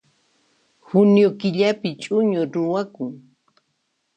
[0.87, 3.11] Junio killapi ch'uñu ruwakun